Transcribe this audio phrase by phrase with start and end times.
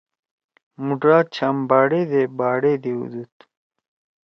[0.85, 3.35] مُوٹھا چھام باڑے دے باڑے دیؤدُود۔